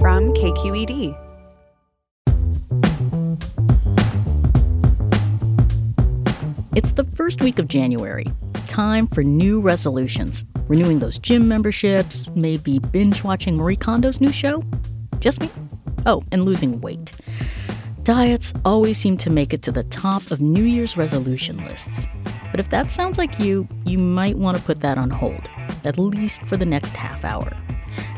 [0.00, 1.18] From KQED.
[6.76, 8.26] It's the first week of January.
[8.68, 10.44] Time for new resolutions.
[10.68, 14.62] Renewing those gym memberships, maybe binge watching Marie Kondo's new show?
[15.18, 15.50] Just me?
[16.06, 17.10] Oh, and losing weight.
[18.04, 22.06] Diets always seem to make it to the top of New Year's resolution lists.
[22.52, 25.48] But if that sounds like you, you might want to put that on hold,
[25.84, 27.52] at least for the next half hour.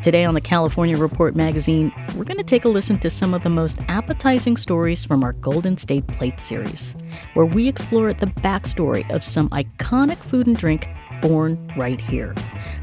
[0.02, 3.42] Today on the California Report magazine, we're going to take a listen to some of
[3.42, 6.96] the most appetizing stories from our Golden State Plate series,
[7.34, 10.88] where we explore the backstory of some iconic food and drink
[11.20, 12.34] born right here,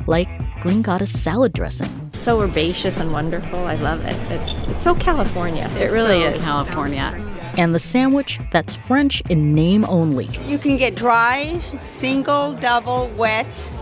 [0.05, 0.29] like
[0.61, 1.89] Green Goddess salad dressing.
[2.13, 3.65] So herbaceous and wonderful.
[3.65, 4.15] I love it.
[4.31, 5.71] It's, it's so California.
[5.75, 7.19] It really so is California.
[7.57, 10.27] And the sandwich that's French in name only.
[10.45, 13.73] You can get dry, single, double, wet,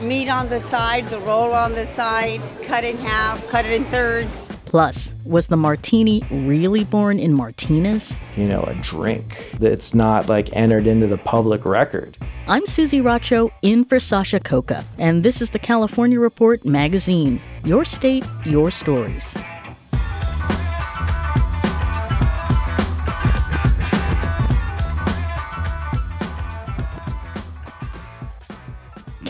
[0.00, 3.84] meat on the side, the roll on the side, cut in half, cut it in
[3.86, 4.48] thirds.
[4.64, 8.20] Plus, was the martini really born in Martinez?
[8.36, 12.16] You know, a drink that's not like entered into the public record.
[12.46, 17.40] I'm Susie Racho in for Sasha Khokha, and this is the California Report magazine.
[17.64, 19.36] Your state, your stories.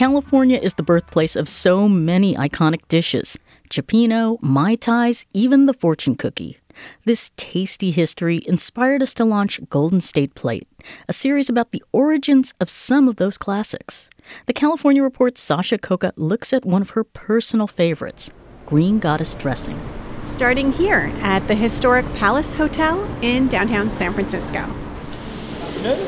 [0.00, 3.38] California is the birthplace of so many iconic dishes
[3.68, 6.58] cioppino, Mai Tais, even the fortune cookie.
[7.04, 10.66] This tasty history inspired us to launch Golden State Plate,
[11.06, 14.08] a series about the origins of some of those classics.
[14.46, 18.30] The California Report's Sasha Khokha looks at one of her personal favorites,
[18.64, 19.78] Green Goddess dressing.
[20.22, 24.60] Starting here at the historic Palace Hotel in downtown San Francisco.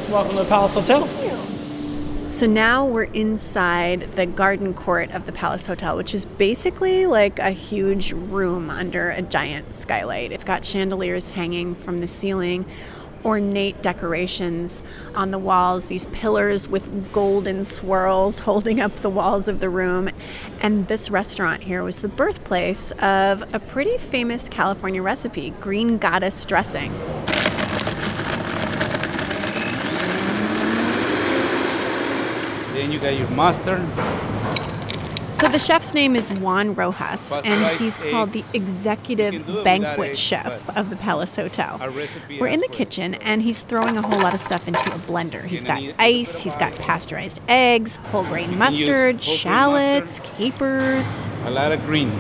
[0.09, 1.52] Welcome to the Palace Hotel.
[2.33, 7.39] So now we're inside the garden court of the Palace Hotel, which is basically like
[7.39, 10.33] a huge room under a giant skylight.
[10.33, 12.65] It's got chandeliers hanging from the ceiling,
[13.23, 14.83] ornate decorations
[15.15, 20.09] on the walls, these pillars with golden swirls holding up the walls of the room.
[20.63, 26.47] And this restaurant here was the birthplace of a pretty famous California recipe, green goddess
[26.47, 26.93] dressing.
[32.83, 33.83] Then you got your mustard.
[35.35, 38.55] So the chef's name is Juan Rojas, and he's called the eggs.
[38.55, 41.79] You can executive do it without banquet chef of the Palace Hotel.
[41.81, 42.91] We're in the asks for it.
[42.91, 45.45] kitchen, and he's throwing a whole lot of stuff into a blender.
[45.45, 51.85] He's got ice, he's got pasteurized eggs, whole grain mustard, shallots, capers, A lot of
[51.87, 52.13] green.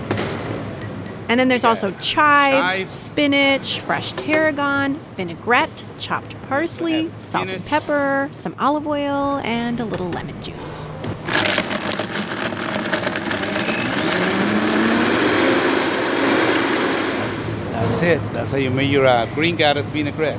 [1.33, 2.95] And then there's also chives, Chives.
[2.95, 10.11] spinach, fresh tarragon, vinaigrette, chopped parsley, salt and pepper, some olive oil, and a little
[10.11, 10.87] lemon juice.
[17.73, 18.33] That's it.
[18.35, 20.39] That's how you make your uh, green goddess vinaigrette.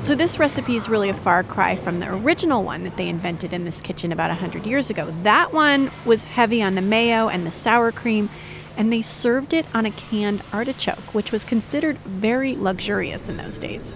[0.00, 3.52] So, this recipe is really a far cry from the original one that they invented
[3.52, 5.14] in this kitchen about 100 years ago.
[5.24, 8.30] That one was heavy on the mayo and the sour cream,
[8.76, 13.58] and they served it on a canned artichoke, which was considered very luxurious in those
[13.58, 13.94] days.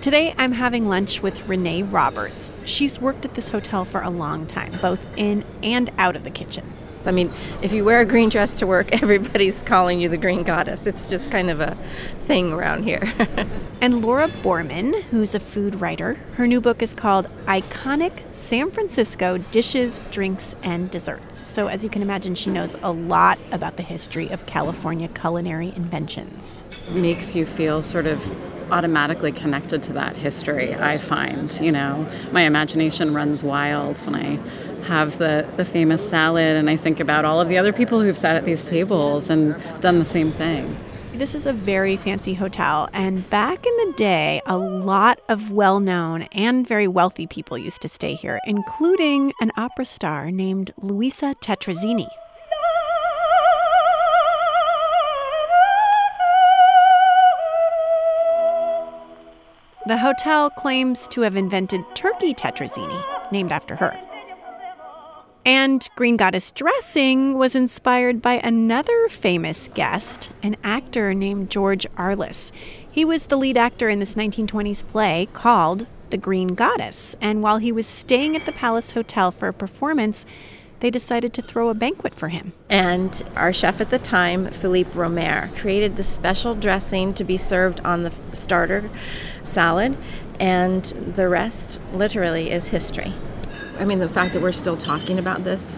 [0.00, 2.52] Today, I'm having lunch with Renee Roberts.
[2.66, 6.30] She's worked at this hotel for a long time, both in and out of the
[6.30, 6.70] kitchen.
[7.06, 7.32] I mean,
[7.62, 10.86] if you wear a green dress to work, everybody's calling you the green goddess.
[10.86, 11.76] It's just kind of a
[12.26, 13.12] thing around here.
[13.84, 19.36] And Laura Borman, who's a food writer, her new book is called Iconic San Francisco
[19.36, 21.46] Dishes, Drinks, and Desserts.
[21.46, 25.70] So, as you can imagine, she knows a lot about the history of California culinary
[25.76, 26.64] inventions.
[26.92, 28.22] Makes you feel sort of
[28.72, 31.52] automatically connected to that history, I find.
[31.60, 34.38] You know, my imagination runs wild when I
[34.84, 38.16] have the, the famous salad and I think about all of the other people who've
[38.16, 40.76] sat at these tables and done the same thing.
[41.14, 45.78] This is a very fancy hotel, and back in the day, a lot of well
[45.78, 51.36] known and very wealthy people used to stay here, including an opera star named Luisa
[51.40, 52.08] Tetrazzini.
[59.86, 63.96] The hotel claims to have invented turkey tetrazzini, named after her.
[65.46, 72.50] And Green Goddess dressing was inspired by another famous guest, an actor named George Arliss.
[72.90, 77.14] He was the lead actor in this 1920s play called The Green Goddess.
[77.20, 80.24] And while he was staying at the Palace Hotel for a performance,
[80.80, 82.54] they decided to throw a banquet for him.
[82.70, 87.80] And our chef at the time, Philippe Roemer, created the special dressing to be served
[87.80, 88.90] on the starter
[89.42, 89.98] salad,
[90.40, 93.12] and the rest literally is history.
[93.78, 95.74] I mean, the fact that we're still talking about this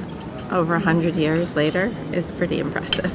[0.50, 3.12] over 100 years later is pretty impressive.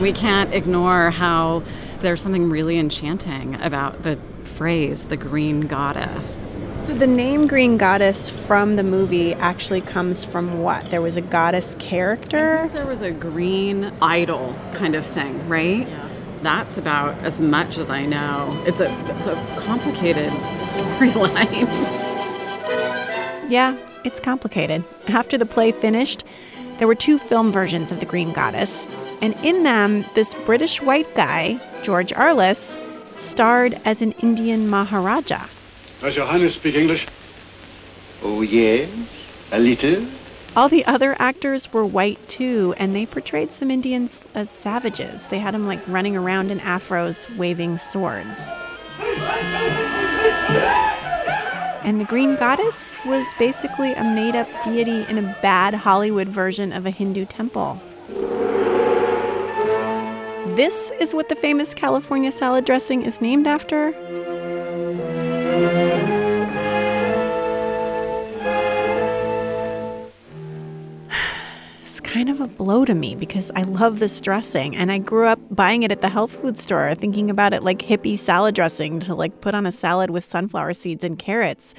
[0.00, 1.62] We can't ignore how
[2.00, 6.38] there's something really enchanting about the phrase, the green goddess.
[6.76, 10.90] So, the name Green Goddess from the movie actually comes from what?
[10.90, 12.68] There was a goddess character?
[12.74, 15.86] there was a green idol kind of thing, right?
[15.88, 16.08] Yeah.
[16.42, 18.60] That's about as much as I know.
[18.66, 22.03] It's a, it's a complicated storyline.
[23.54, 24.82] Yeah, it's complicated.
[25.06, 26.24] After the play finished,
[26.78, 28.88] there were two film versions of The Green Goddess,
[29.22, 32.76] and in them, this British white guy, George Arliss,
[33.14, 35.46] starred as an Indian Maharaja.
[36.00, 37.06] Does Your Highness speak English?
[38.24, 38.90] Oh, yes,
[39.52, 40.04] a little.
[40.56, 45.28] All the other actors were white too, and they portrayed some Indians as savages.
[45.28, 48.50] They had them like running around in afros waving swords.
[51.84, 56.72] And the Green Goddess was basically a made up deity in a bad Hollywood version
[56.72, 57.78] of a Hindu temple.
[60.56, 63.92] This is what the famous California salad dressing is named after.
[72.24, 75.38] Kind of a blow to me because I love this dressing and I grew up
[75.54, 79.14] buying it at the health food store, thinking about it like hippie salad dressing to
[79.14, 81.74] like put on a salad with sunflower seeds and carrots.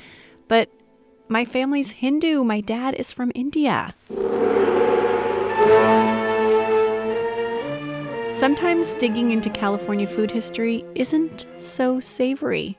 [0.47, 0.69] But
[1.29, 2.43] my family's Hindu.
[2.43, 3.95] My dad is from India.
[8.31, 12.77] Sometimes digging into California food history isn't so savory.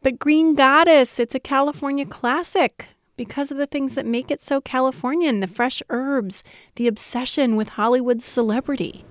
[0.00, 2.86] But Green Goddess, it's a California classic
[3.16, 6.42] because of the things that make it so Californian the fresh herbs,
[6.76, 9.04] the obsession with Hollywood's celebrity.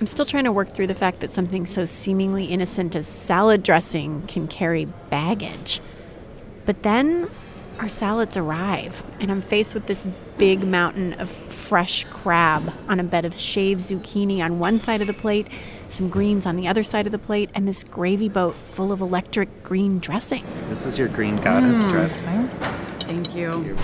[0.00, 3.62] I'm still trying to work through the fact that something so seemingly innocent as salad
[3.62, 5.80] dressing can carry baggage.
[6.64, 7.30] But then
[7.78, 10.06] our salads arrive, and I'm faced with this
[10.38, 15.06] big mountain of fresh crab on a bed of shaved zucchini on one side of
[15.06, 15.48] the plate,
[15.88, 19.00] some greens on the other side of the plate, and this gravy boat full of
[19.00, 20.44] electric green dressing.
[20.68, 21.90] This is your green goddess Mm.
[21.90, 22.50] dressing.
[23.34, 23.76] Thank you.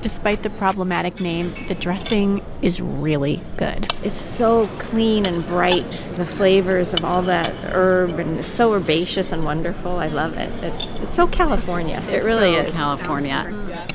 [0.00, 3.92] Despite the problematic name, the dressing is really good.
[4.02, 5.84] It's so clean and bright,
[6.16, 9.98] the flavors of all that herb, and it's so herbaceous and wonderful.
[9.98, 10.50] I love it.
[10.64, 12.02] It's, it's so California.
[12.08, 12.72] It really so is.
[12.72, 13.86] California.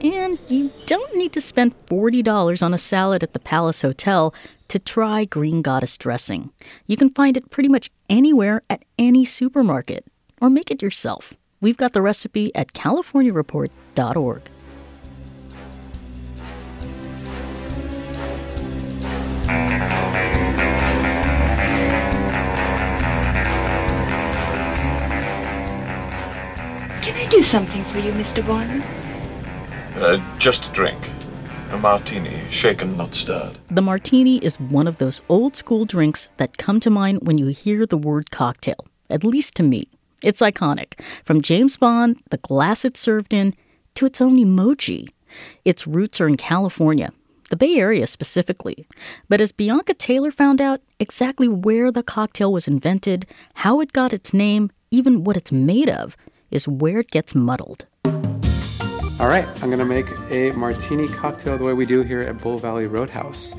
[0.00, 4.34] And you don't need to spend $40 on a salad at the Palace Hotel
[4.66, 6.50] to try Green Goddess dressing.
[6.86, 10.06] You can find it pretty much anywhere at any supermarket,
[10.42, 11.32] or make it yourself.
[11.60, 14.42] We've got the recipe at californiareport.org.
[27.02, 28.44] Can I do something for you, Mr.
[28.44, 28.82] Bond?
[29.96, 30.98] Uh, just a drink.
[31.70, 33.56] A martini, shaken, not stirred.
[33.68, 37.46] The martini is one of those old school drinks that come to mind when you
[37.46, 39.88] hear the word cocktail, at least to me.
[40.22, 41.00] It's iconic.
[41.24, 43.54] From James Bond, the glass it's served in,
[43.94, 45.08] to its own emoji.
[45.64, 47.12] Its roots are in California,
[47.50, 48.86] the Bay Area specifically.
[49.28, 53.24] But as Bianca Taylor found out, exactly where the cocktail was invented,
[53.54, 56.16] how it got its name, even what it's made of,
[56.50, 57.86] is where it gets muddled.
[59.18, 62.58] All right, I'm gonna make a martini cocktail the way we do here at Bull
[62.58, 63.54] Valley Roadhouse.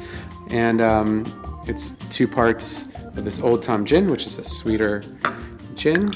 [0.50, 1.26] And um,
[1.68, 2.86] it's two parts
[3.18, 5.04] of this Old Tom gin, which is a sweeter
[5.76, 6.12] gin.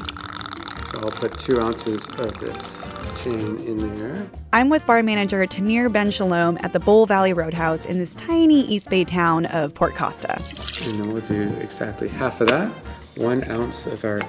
[0.88, 2.90] So I'll put two ounces of this
[3.22, 4.26] gin in there.
[4.54, 8.62] I'm with bar manager Tamir Ben Shalom at the Bull Valley Roadhouse in this tiny
[8.62, 10.42] East Bay town of Port Costa.
[10.88, 12.70] And then we'll do exactly half of that.
[13.18, 14.22] One ounce of our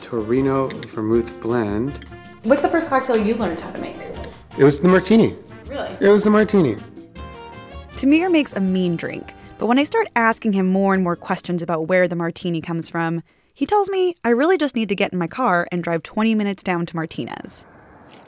[0.00, 2.06] Torino Vermouth blend.
[2.44, 3.96] What's the first cocktail you learned how to make?
[4.56, 5.36] It was the martini.
[5.66, 5.96] Really?
[6.00, 6.76] It was the martini.
[7.96, 9.34] Tamir makes a mean drink.
[9.58, 12.88] But when I start asking him more and more questions about where the martini comes
[12.88, 16.02] from, he tells me I really just need to get in my car and drive
[16.02, 17.66] 20 minutes down to Martinez.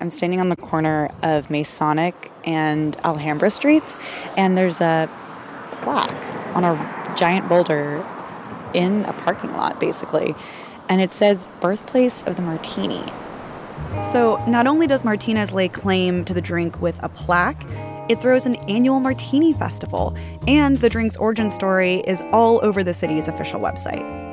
[0.01, 3.97] I'm standing on the corner of Masonic and Alhambra Streets,
[4.37, 5.11] and there's a
[5.73, 8.07] plaque on a giant boulder
[8.73, 10.35] in a parking lot, basically.
[10.89, 13.05] And it says birthplace of the martini.
[14.03, 17.67] So, not only does Martinez lay claim to the drink with a plaque,
[18.09, 20.17] it throws an annual martini festival,
[20.47, 24.26] and the drink's origin story is all over the city's official website.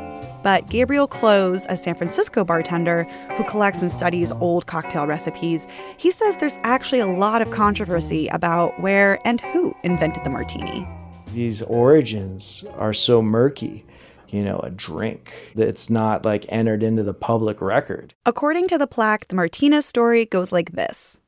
[0.43, 3.05] But Gabriel Close, a San Francisco bartender
[3.38, 5.65] who collects and studies old cocktail recipes,
[5.97, 10.88] he says there's actually a lot of controversy about where and who invented the martini.
[11.33, 13.85] These origins are so murky.
[14.27, 18.15] You know, a drink that's not like entered into the public record.
[18.25, 21.21] According to the plaque, the Martinez story goes like this.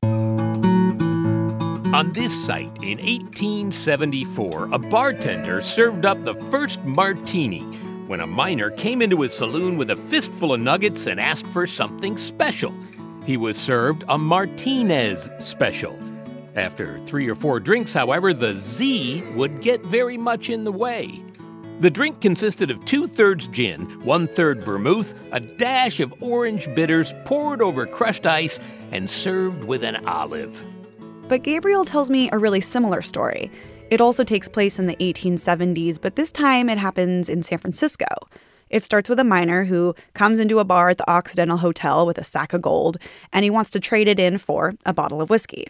[1.93, 7.63] On this site in 1874, a bartender served up the first martini
[8.07, 11.65] when a miner came into his saloon with a fistful of nuggets and asked for
[11.65, 12.73] something special.
[13.25, 15.99] He was served a Martinez special.
[16.55, 21.21] After three or four drinks, however, the Z would get very much in the way.
[21.81, 27.13] The drink consisted of two thirds gin, one third vermouth, a dash of orange bitters
[27.25, 28.59] poured over crushed ice,
[28.91, 30.63] and served with an olive.
[31.27, 33.51] But Gabriel tells me a really similar story.
[33.91, 38.05] It also takes place in the 1870s, but this time it happens in San Francisco.
[38.71, 42.17] It starts with a miner who comes into a bar at the Occidental Hotel with
[42.17, 42.97] a sack of gold,
[43.31, 45.67] and he wants to trade it in for a bottle of whiskey.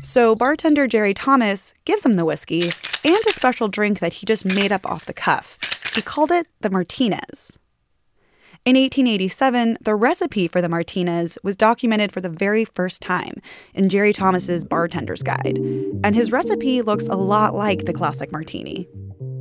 [0.00, 2.70] So, bartender Jerry Thomas gives him the whiskey
[3.02, 5.58] and a special drink that he just made up off the cuff.
[5.94, 7.58] He called it the Martinez.
[8.66, 13.40] In 1887, the recipe for the Martinez was documented for the very first time
[13.74, 15.56] in Jerry Thomas's Bartender's Guide,
[16.02, 18.88] and his recipe looks a lot like the classic martini.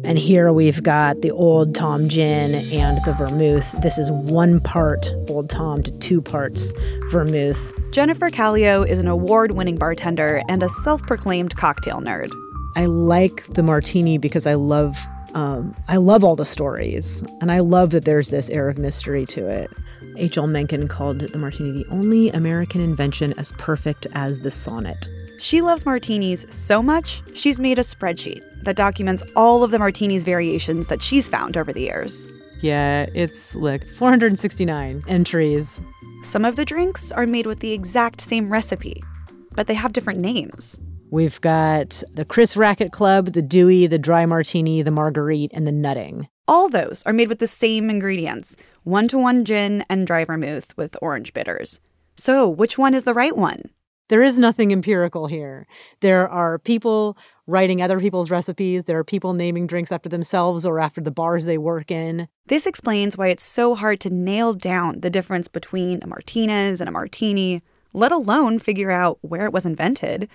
[0.03, 3.71] And here we've got the Old Tom gin and the vermouth.
[3.81, 6.71] This is one part Old Tom to two parts
[7.09, 7.73] vermouth.
[7.89, 12.29] Jennifer Colliau is an award winning bartender and a self proclaimed cocktail nerd.
[12.75, 14.95] I like the martini because I love
[15.35, 19.25] um, I love all the stories, and I love that there's this air of mystery
[19.27, 19.69] to it.
[20.17, 20.47] H.L.
[20.47, 25.09] Mencken called the martini the only American invention as perfect as the sonnet.
[25.37, 30.23] She loves martinis so much, she's made a spreadsheet that documents all of the martinis
[30.23, 32.27] variations that she's found over the years.
[32.61, 35.81] Yeah, it's like 469 entries.
[36.23, 39.03] Some of the drinks are made with the exact same recipe,
[39.51, 40.79] but they have different names.
[41.15, 45.71] We've got the Chris Racket Club, the Dewey, the Dry Martini, the Marguerite, and the
[45.71, 46.27] Nutting.
[46.45, 50.75] All those are made with the same ingredients one to one gin and dry vermouth
[50.75, 51.79] with orange bitters.
[52.17, 53.61] So, which one is the right one?
[54.09, 55.67] There is nothing empirical here.
[56.01, 57.17] There are people
[57.47, 58.83] writing other people's recipes.
[58.83, 62.27] There are people naming drinks after themselves or after the bars they work in.
[62.47, 66.89] This explains why it's so hard to nail down the difference between a Martinez and
[66.89, 70.27] a martini, let alone figure out where it was invented.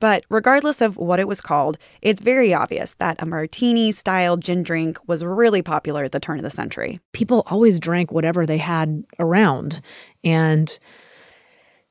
[0.00, 4.62] But regardless of what it was called, it's very obvious that a martini style gin
[4.62, 7.00] drink was really popular at the turn of the century.
[7.12, 9.82] People always drank whatever they had around.
[10.24, 10.76] And,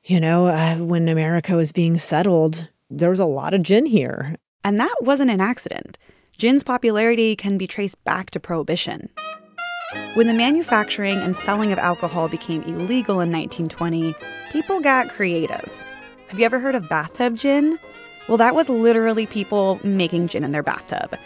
[0.02, 4.34] you know, uh, when America was being settled, there was a lot of gin here.
[4.64, 5.96] And that wasn't an accident.
[6.36, 9.08] Gin's popularity can be traced back to Prohibition.
[10.14, 14.14] When the manufacturing and selling of alcohol became illegal in 1920,
[14.50, 15.72] people got creative.
[16.28, 17.78] Have you ever heard of bathtub gin?
[18.30, 21.18] Well, that was literally people making gin in their bathtub.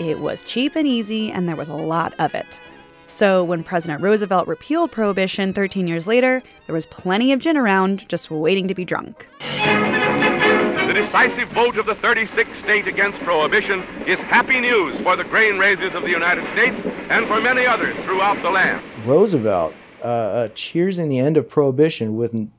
[0.00, 2.60] It was cheap and easy, and there was a lot of it.
[3.06, 8.08] So, when President Roosevelt repealed Prohibition 13 years later, there was plenty of gin around
[8.08, 9.28] just waiting to be drunk.
[9.38, 15.58] The decisive vote of the 36th state against Prohibition is happy news for the grain
[15.58, 18.84] raisers of the United States and for many others throughout the land.
[19.06, 22.50] Roosevelt uh, uh, cheersing the end of Prohibition with n-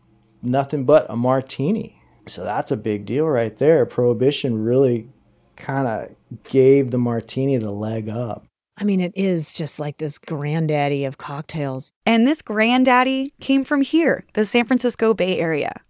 [0.42, 1.99] nothing but a martini.
[2.30, 3.86] So that's a big deal right there.
[3.86, 5.10] Prohibition really
[5.56, 8.46] kind of gave the martini the leg up.
[8.78, 11.92] I mean, it is just like this granddaddy of cocktails.
[12.06, 15.82] And this granddaddy came from here, the San Francisco Bay Area.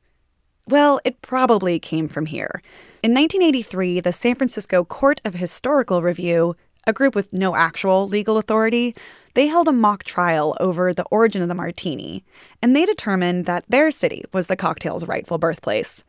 [0.67, 2.61] Well, it probably came from here.
[3.03, 6.55] In 1983, the San Francisco Court of Historical Review,
[6.87, 8.95] a group with no actual legal authority,
[9.35, 12.23] they held a mock trial over the origin of the martini,
[12.61, 16.03] and they determined that their city was the cocktail's rightful birthplace.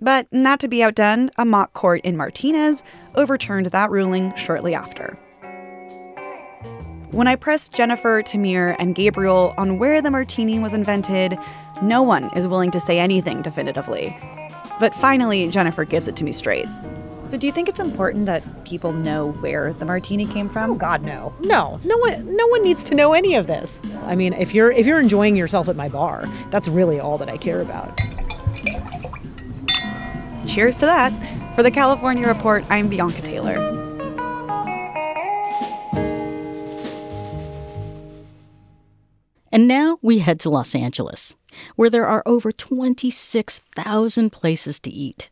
[0.00, 2.82] But not to be outdone, a mock court in Martinez
[3.14, 5.18] overturned that ruling shortly after.
[7.10, 11.36] When I pressed Jennifer, Tamir, and Gabriel on where the martini was invented,
[11.82, 14.16] no one is willing to say anything definitively.
[14.78, 16.66] But finally, Jennifer gives it to me straight.
[17.22, 20.70] So, do you think it's important that people know where the martini came from?
[20.70, 23.82] Oh God, no, no, no one, no one needs to know any of this.
[24.04, 27.28] I mean, if you're if you're enjoying yourself at my bar, that's really all that
[27.28, 28.00] I care about.
[30.50, 31.12] Cheers to that.
[31.54, 33.54] For the California Report, I'm Bianca Taylor.
[39.52, 41.36] And now we head to Los Angeles,
[41.76, 45.30] where there are over 26,000 places to eat.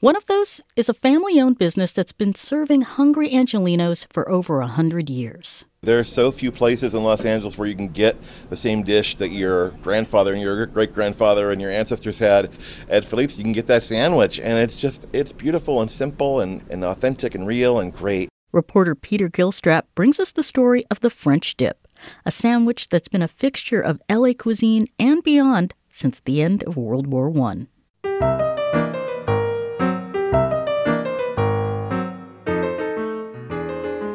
[0.00, 4.58] One of those is a family owned business that's been serving hungry Angelenos for over
[4.58, 5.64] a 100 years.
[5.82, 8.16] There are so few places in Los Angeles where you can get
[8.48, 12.50] the same dish that your grandfather and your great grandfather and your ancestors had
[12.88, 13.36] at Philippe's.
[13.36, 17.34] You can get that sandwich, and it's just, it's beautiful and simple and, and authentic
[17.34, 18.30] and real and great.
[18.50, 21.86] Reporter Peter Gilstrap brings us the story of the French dip,
[22.24, 26.76] a sandwich that's been a fixture of LA cuisine and beyond since the end of
[26.76, 28.33] World War I.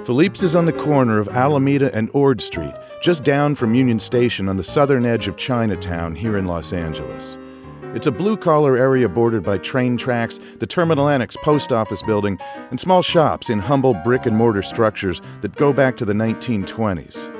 [0.09, 4.49] Philippe's is on the corner of Alameda and Ord Street, just down from Union Station
[4.49, 7.37] on the southern edge of Chinatown here in Los Angeles.
[7.93, 12.39] It's a blue collar area bordered by train tracks, the Terminal Annex post office building,
[12.71, 17.31] and small shops in humble brick and mortar structures that go back to the 1920s.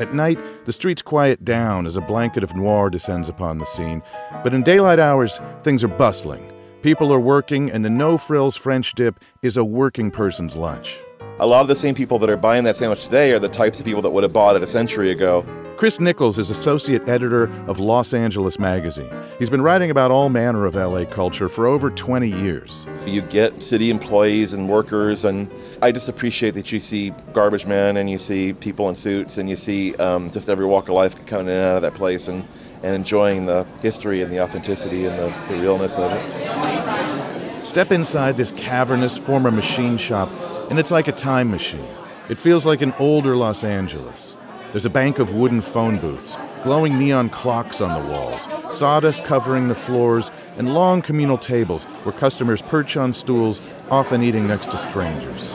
[0.00, 4.02] At night, the streets quiet down as a blanket of noir descends upon the scene,
[4.42, 6.52] but in daylight hours, things are bustling.
[6.82, 10.98] People are working, and the no frills French dip is a working person's lunch.
[11.38, 13.78] A lot of the same people that are buying that sandwich today are the types
[13.78, 15.44] of people that would have bought it a century ago.
[15.76, 19.10] Chris Nichols is associate editor of Los Angeles Magazine.
[19.38, 22.86] He's been writing about all manner of LA culture for over 20 years.
[23.04, 25.50] You get city employees and workers, and
[25.82, 29.50] I just appreciate that you see garbage men and you see people in suits and
[29.50, 32.28] you see um, just every walk of life coming in and out of that place
[32.28, 32.48] and,
[32.82, 37.66] and enjoying the history and the authenticity and the, the realness of it.
[37.66, 40.30] Step inside this cavernous former machine shop
[40.70, 41.86] and it's like a time machine.
[42.28, 44.36] It feels like an older Los Angeles.
[44.72, 49.68] There's a bank of wooden phone booths, glowing neon clocks on the walls, sawdust covering
[49.68, 54.76] the floors, and long communal tables where customers perch on stools, often eating next to
[54.76, 55.52] strangers.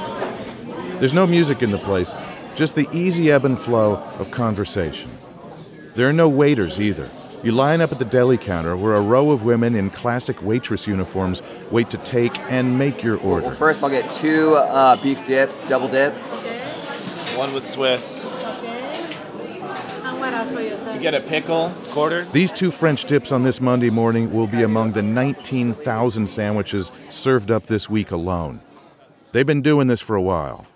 [0.99, 2.15] There's no music in the place,
[2.55, 5.11] just the easy ebb and flow of conversation.
[5.95, 7.09] There are no waiters either.
[7.43, 10.85] You line up at the deli counter where a row of women in classic waitress
[10.85, 13.47] uniforms wait to take and make your order.
[13.47, 16.45] Well, first, I'll get two uh, beef dips, double dips.
[17.35, 18.23] One with Swiss.
[20.93, 22.25] You get a pickle, quarter.
[22.25, 27.49] These two French dips on this Monday morning will be among the 19,000 sandwiches served
[27.49, 28.61] up this week alone.
[29.31, 30.67] They've been doing this for a while.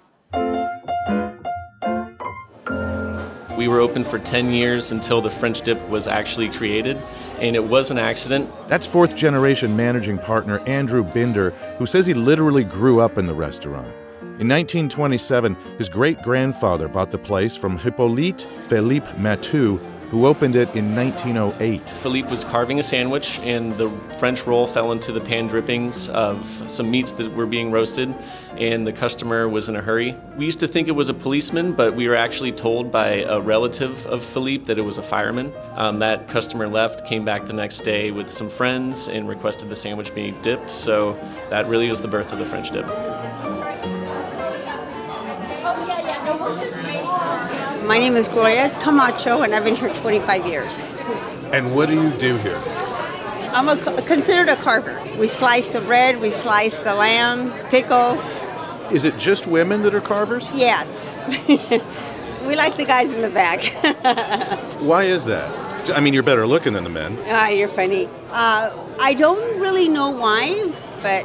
[3.65, 6.97] We were open for 10 years until the French dip was actually created,
[7.39, 8.47] and it was an accident.
[8.67, 11.49] That's fourth generation managing partner Andrew Binder,
[11.80, 13.88] who says he literally grew up in the restaurant.
[14.39, 20.75] In 1927, his great grandfather bought the place from Hippolyte Philippe Mathieu, who opened it
[20.75, 21.89] in 1908.
[21.89, 23.89] Philippe was carving a sandwich, and the
[24.19, 28.13] French roll fell into the pan drippings of some meats that were being roasted,
[28.57, 30.15] and the customer was in a hurry.
[30.37, 33.39] We used to think it was a policeman, but we were actually told by a
[33.39, 35.53] relative of Philippe that it was a fireman.
[35.75, 39.75] Um, that customer left, came back the next day with some friends, and requested the
[39.75, 41.13] sandwich be dipped, so
[41.49, 42.85] that really was the birth of the French dip.
[47.85, 50.97] My name is Gloria Camacho, and I've been here 25 years.
[51.53, 52.57] And what do you do here?
[53.53, 54.99] I'm a, considered a carver.
[55.19, 58.19] We slice the bread, we slice the lamb, pickle.
[58.91, 60.47] Is it just women that are carvers?
[60.51, 61.15] Yes.
[62.47, 63.63] we like the guys in the back.
[64.81, 65.89] Why is that?
[65.91, 67.19] I mean, you're better looking than the men.
[67.27, 68.09] Ah, you're funny.
[68.31, 71.23] Uh, I don't really know why, but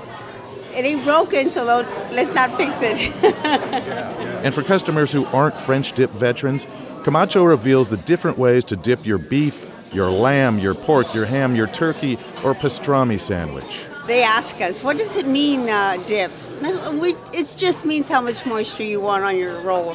[0.72, 4.16] it ain't broken, so let's not fix it.
[4.40, 6.66] And for customers who aren't French dip veterans,
[7.04, 11.54] Camacho reveals the different ways to dip your beef, your lamb, your pork, your ham,
[11.54, 13.84] your turkey, or pastrami sandwich.
[14.06, 16.32] They ask us, what does it mean, uh, dip?
[16.62, 19.94] It just means how much moisture you want on your roll.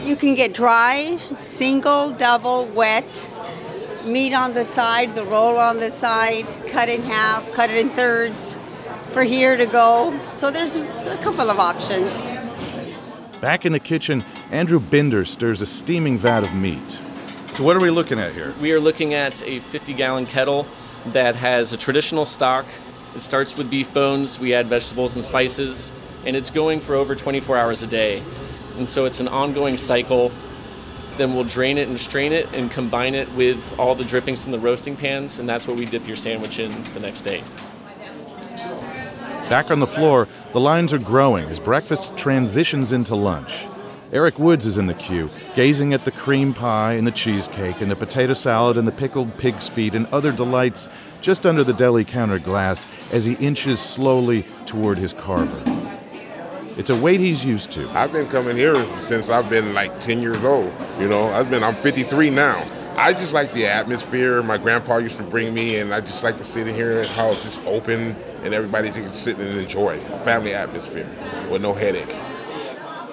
[0.00, 3.30] You can get dry, single, double, wet,
[4.04, 7.88] meat on the side, the roll on the side, cut in half, cut it in
[7.88, 8.58] thirds
[9.12, 10.18] for here to go.
[10.34, 12.30] So there's a couple of options.
[13.40, 17.00] Back in the kitchen, Andrew Binder stirs a steaming vat of meat.
[17.56, 18.54] So, what are we looking at here?
[18.60, 20.66] We are looking at a 50 gallon kettle
[21.06, 22.64] that has a traditional stock.
[23.14, 25.92] It starts with beef bones, we add vegetables and spices,
[26.24, 28.22] and it's going for over 24 hours a day.
[28.78, 30.32] And so it's an ongoing cycle.
[31.18, 34.52] Then we'll drain it and strain it and combine it with all the drippings from
[34.52, 37.44] the roasting pans, and that's what we dip your sandwich in the next day.
[39.48, 43.66] Back on the floor, the lines are growing as breakfast transitions into lunch.
[44.12, 47.90] Eric Woods is in the queue, gazing at the cream pie and the cheesecake and
[47.90, 50.88] the potato salad and the pickled pig's feet and other delights
[51.20, 55.62] just under the deli counter glass as he inches slowly toward his carver.
[56.78, 57.88] It's a wait he's used to.
[57.90, 60.72] I've been coming here since I've been like 10 years old.
[60.98, 62.66] You know, I've been, I'm 53 now.
[62.96, 64.42] I just like the atmosphere.
[64.42, 67.08] My grandpa used to bring me, and I just like to sit in here and
[67.08, 69.98] how it's just open and everybody can sit and enjoy.
[70.24, 71.08] Family atmosphere
[71.50, 72.14] with no headache.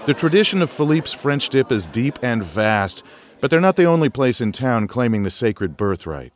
[0.06, 3.04] The tradition of Philippe's French dip is deep and vast,
[3.42, 6.34] but they're not the only place in town claiming the sacred birthright.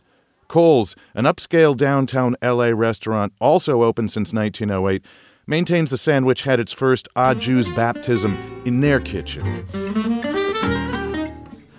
[0.48, 5.04] Cole's, an upscale downtown LA restaurant also open since 1908,
[5.48, 9.66] maintains the sandwich had its first Au Jus baptism in their kitchen.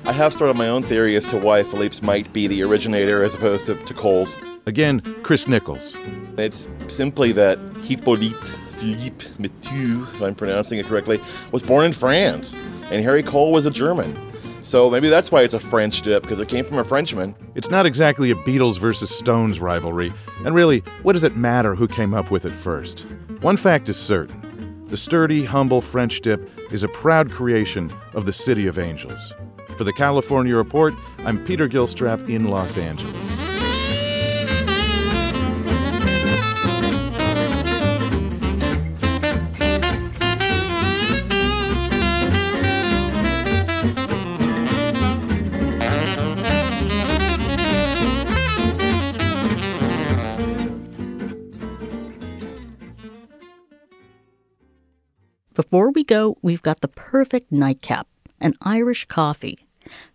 [0.04, 3.34] I have started my own theory as to why Philippe's might be the originator as
[3.34, 4.36] opposed to, to Cole's.
[4.66, 5.94] Again, Chris Nichols.
[6.38, 8.34] It's simply that Hippolyte
[8.78, 11.20] Philippe Mathieu, if I'm pronouncing it correctly,
[11.52, 12.56] was born in France,
[12.90, 14.16] and Harry Cole was a German.
[14.64, 17.34] So maybe that's why it's a French dip, because it came from a Frenchman.
[17.54, 20.12] It's not exactly a Beatles versus Stones rivalry,
[20.46, 23.00] and really, what does it matter who came up with it first?
[23.40, 24.40] One fact is certain
[24.88, 29.34] the sturdy, humble French dip is a proud creation of the City of Angels.
[29.76, 33.43] For the California Report, I'm Peter Gilstrap in Los Angeles.
[55.54, 58.08] Before we go, we've got the perfect nightcap
[58.40, 59.56] an Irish coffee.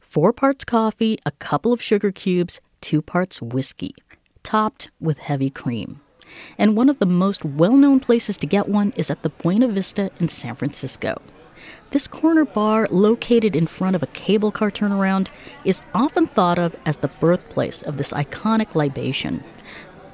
[0.01, 3.95] Four parts coffee, a couple of sugar cubes, two parts whiskey,
[4.43, 6.01] topped with heavy cream.
[6.57, 9.69] And one of the most well known places to get one is at the Buena
[9.69, 11.21] Vista in San Francisco.
[11.91, 15.29] This corner bar, located in front of a cable car turnaround,
[15.63, 19.45] is often thought of as the birthplace of this iconic libation.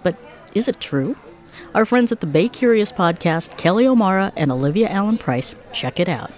[0.04, 0.18] But
[0.54, 1.16] is it true?
[1.76, 6.08] Our friends at the Bay Curious podcast, Kelly O'Mara and Olivia Allen Price, check it
[6.08, 6.32] out.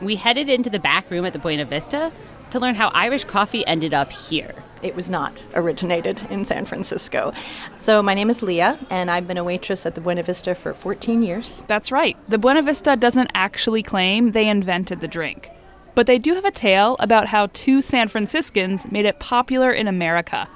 [0.00, 2.10] We headed into the back room at the Buena Vista
[2.48, 4.54] to learn how Irish coffee ended up here.
[4.80, 7.34] It was not originated in San Francisco.
[7.76, 10.72] So, my name is Leah, and I've been a waitress at the Buena Vista for
[10.72, 11.62] 14 years.
[11.66, 12.16] That's right.
[12.26, 15.50] The Buena Vista doesn't actually claim they invented the drink.
[15.94, 19.88] But they do have a tale about how two San Franciscans made it popular in
[19.88, 20.48] America.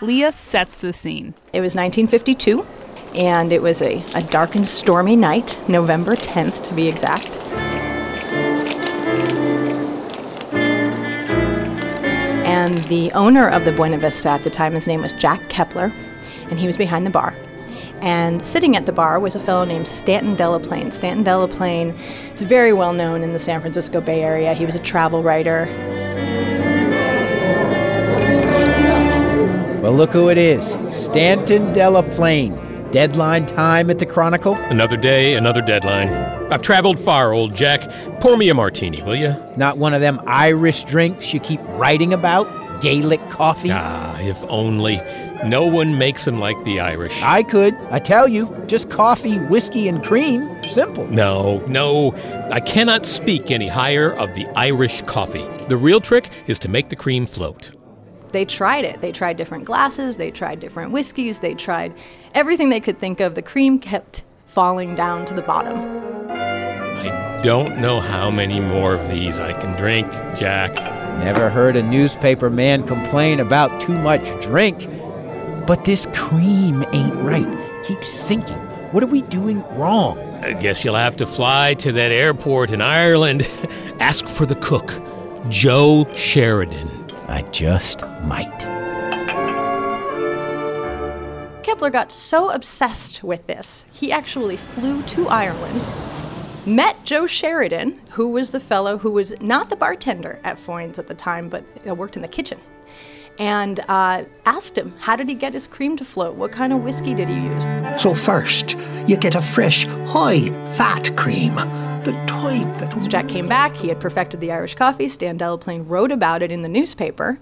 [0.00, 1.34] Leah sets the scene.
[1.52, 2.64] It was 1952,
[3.14, 7.36] and it was a, a dark and stormy night, November 10th to be exact.
[12.44, 15.92] And the owner of the Buena Vista at the time, his name was Jack Koeppler,
[16.50, 17.34] and he was behind the bar.
[18.00, 20.92] And sitting at the bar was a fellow named Stanton Delaplane.
[20.92, 21.98] Stanton Delaplane
[22.34, 24.54] is very well known in the San Francisco Bay Area.
[24.54, 25.66] He was a travel writer.
[29.82, 32.67] Well, look who it is Stanton Delaplane.
[32.90, 34.54] Deadline time at the Chronicle?
[34.54, 36.08] Another day, another deadline.
[36.50, 37.82] I've traveled far, old Jack.
[38.20, 39.36] Pour me a martini, will you?
[39.56, 42.48] Not one of them Irish drinks you keep writing about?
[42.80, 43.70] Gaelic coffee?
[43.72, 45.02] Ah, if only.
[45.44, 47.22] No one makes them like the Irish.
[47.22, 47.74] I could.
[47.90, 50.50] I tell you, just coffee, whiskey, and cream.
[50.64, 51.06] Simple.
[51.08, 52.14] No, no.
[52.50, 55.46] I cannot speak any higher of the Irish coffee.
[55.68, 57.70] The real trick is to make the cream float
[58.32, 59.00] they tried it.
[59.00, 61.94] They tried different glasses, they tried different whiskeys, they tried
[62.34, 63.34] everything they could think of.
[63.34, 65.78] The cream kept falling down to the bottom.
[66.30, 70.74] I don't know how many more of these I can drink, Jack.
[71.24, 74.88] Never heard a newspaper man complain about too much drink.
[75.66, 77.84] But this cream ain't right.
[77.84, 78.56] Keeps sinking.
[78.92, 80.18] What are we doing wrong?
[80.42, 83.42] I guess you'll have to fly to that airport in Ireland.
[84.00, 84.94] Ask for the cook,
[85.48, 86.97] Joe Sheridan.
[87.28, 88.58] I just might.
[91.62, 95.82] Koeppler got so obsessed with this, he actually flew to Ireland,
[96.66, 101.06] met Joe Sheridan, who was the fellow who was not the bartender at Foynes at
[101.06, 102.58] the time, but worked in the kitchen,
[103.38, 106.36] and uh, asked him, how did he get his cream to float?
[106.36, 107.62] What kind of whiskey did he use?
[108.02, 111.54] So, first, you get a fresh, high fat cream
[112.04, 113.00] the type that.
[113.00, 113.76] So Jack came back.
[113.76, 115.08] He had perfected the Irish coffee.
[115.08, 117.38] Stan Delaplane wrote about it in the newspaper,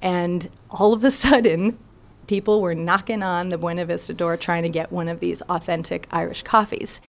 [0.00, 1.78] and all of a sudden,
[2.26, 6.06] people were knocking on the Buena Vista door trying to get one of these authentic
[6.10, 7.00] Irish coffees.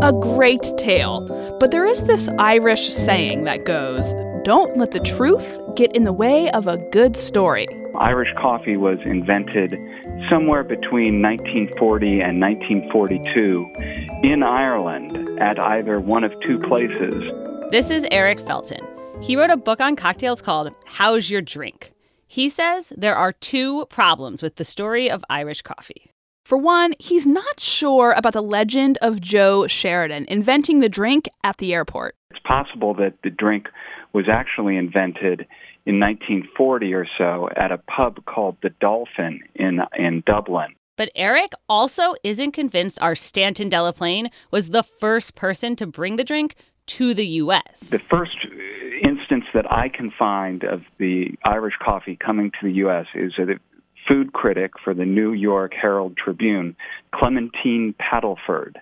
[0.00, 1.26] A great tale,
[1.60, 6.12] but there is this Irish saying that goes, Don't let the truth get in the
[6.12, 7.66] way of a good story.
[7.96, 9.72] Irish coffee was invented
[10.30, 13.70] somewhere between 1940 and 1942
[14.22, 17.32] in Ireland at either one of two places.
[17.70, 18.84] This is Eric Felton.
[19.22, 21.92] He wrote a book on cocktails called How's Your Drink?
[22.26, 26.12] He says there are two problems with the story of Irish coffee.
[26.44, 31.58] For one, he's not sure about the legend of Joe Sheridan inventing the drink at
[31.58, 32.16] the airport.
[32.30, 33.66] It's possible that the drink
[34.12, 35.46] was actually invented
[35.88, 40.74] in 1940 or so at a pub called the Dolphin in in Dublin.
[40.98, 46.24] But Eric also isn't convinced our Stanton Delaplane was the first person to bring the
[46.24, 46.56] drink
[46.88, 47.88] to the U.S.
[47.88, 48.36] The first
[49.02, 53.06] instance that I can find of the Irish coffee coming to the U.S.
[53.14, 53.58] is a
[54.06, 56.76] food critic for the New York Herald Tribune,
[57.14, 58.74] Clementine Paddleford.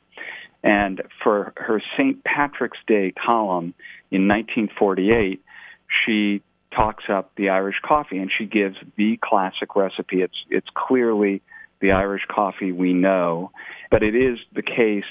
[0.64, 2.24] And for her St.
[2.24, 3.74] Patrick's Day column
[4.10, 5.40] in 1948,
[6.04, 6.42] she
[6.76, 10.22] talks up the Irish coffee and she gives the classic recipe.
[10.22, 11.42] It's it's clearly
[11.80, 13.50] the Irish coffee we know,
[13.90, 15.04] but it is the case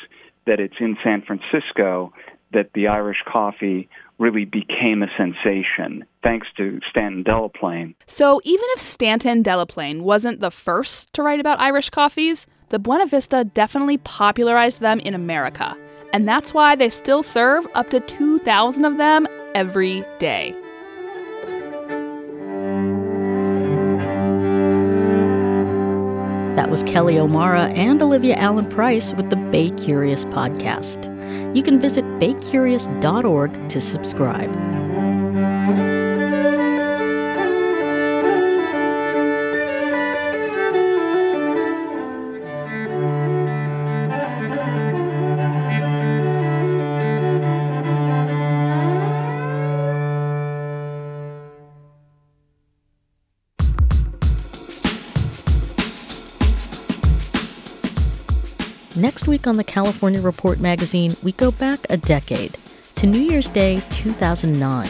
[0.45, 2.13] that it's in San Francisco
[2.53, 7.95] that the Irish coffee really became a sensation thanks to Stanton Delaplane.
[8.05, 13.07] So even if Stanton Delaplane wasn't the first to write about Irish coffees, the Buena
[13.07, 15.75] Vista definitely popularized them in America.
[16.13, 20.55] And that's why they still serve up to 2,000 of them every day.
[26.75, 31.05] Was Kelly O'Mara and Olivia Allen Price with the Bay Curious podcast.
[31.55, 34.84] You can visit baycurious.org to subscribe.
[58.97, 62.57] Next week on the California Report magazine, we go back a decade
[62.95, 64.89] to New Year's Day 2009.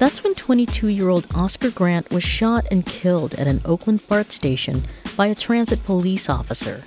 [0.00, 4.32] That's when 22 year old Oscar Grant was shot and killed at an Oakland BART
[4.32, 4.82] station
[5.16, 6.82] by a transit police officer.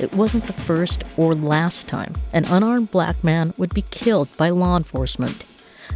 [0.00, 4.50] It wasn't the first or last time an unarmed black man would be killed by
[4.50, 5.46] law enforcement,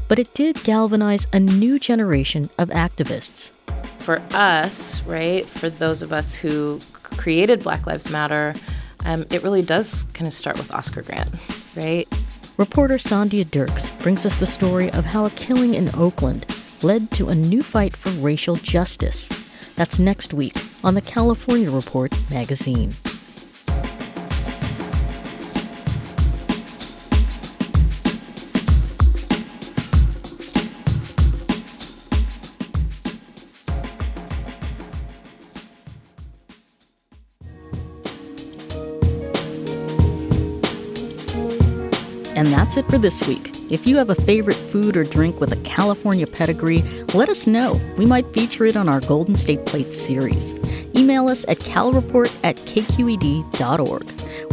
[0.07, 3.53] but it did galvanize a new generation of activists.
[3.99, 8.55] For us, right, for those of us who created Black Lives Matter,
[9.07, 11.31] um, it really does kind of start with Oscar Grant,
[11.77, 12.07] right?
[12.57, 16.45] Reporter Sandhya Dirks brings us the story of how a killing in Oakland
[16.83, 19.29] led to a new fight for racial justice.
[19.77, 22.91] That's next week on the California Report magazine.
[42.37, 43.51] And that's it for this week.
[43.71, 46.83] If you have a favorite food or drink with a California pedigree,
[47.15, 47.81] let us know.
[47.97, 50.55] We might feature it on our Golden State Plates series.
[50.95, 54.07] Email us at calreport at kqed.org.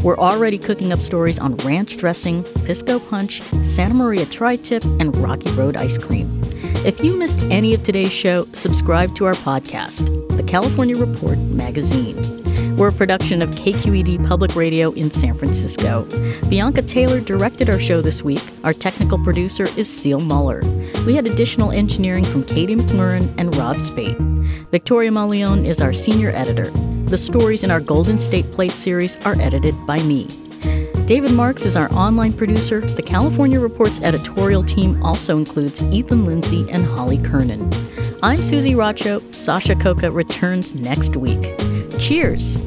[0.04, 5.15] We're already cooking up stories on ranch dressing, Pisco Punch, Santa Maria Tri Tip, and
[5.17, 6.41] Rocky Road ice cream.
[6.86, 12.42] If you missed any of today's show, subscribe to our podcast, The California Report Magazine.
[12.77, 16.07] We're a production of KQED Public Radio in San Francisco.
[16.49, 18.41] Bianca Taylor directed our show this week.
[18.63, 20.62] Our technical producer is Seal Muller.
[21.05, 24.17] We had additional engineering from Katie McMurran and Rob Spate.
[24.71, 26.71] Victoria Mauleón is our senior editor.
[27.05, 30.27] The stories in our Golden State Plate series are edited by me.
[31.05, 32.81] David Marks is our online producer.
[32.81, 37.69] The California Report's editorial team also includes Ethan Lindsay and Holly Kernan.
[38.23, 39.21] I'm Susie Racho.
[39.36, 41.57] Sasha Khokha returns next week.
[41.99, 42.57] Cheers!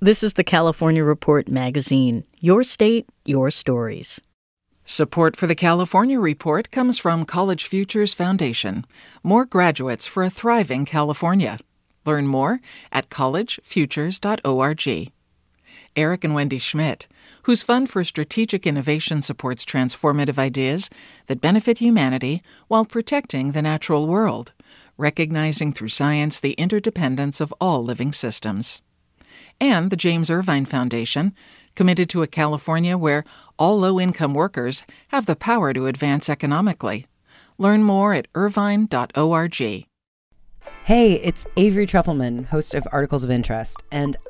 [0.00, 2.24] This is the California Report magazine.
[2.40, 4.22] Your state, your stories.
[4.86, 8.86] Support for the California Report comes from College Futures Foundation.
[9.22, 11.58] More graduates for a thriving California.
[12.06, 15.12] Learn more at collegefutures.org.
[15.96, 17.08] Eric and Wendy Schmidt,
[17.44, 20.90] whose Fund for Strategic Innovation supports transformative ideas
[21.26, 24.52] that benefit humanity while protecting the natural world,
[24.98, 28.82] recognizing through science the interdependence of all living systems.
[29.60, 31.34] And the James Irvine Foundation,
[31.74, 33.24] committed to a California where
[33.58, 37.06] all low income workers have the power to advance economically.
[37.58, 39.86] Learn more at irvine.org.
[40.84, 43.82] Hey, it's Avery Trufelman, host of Articles of Interest.
[43.90, 44.16] And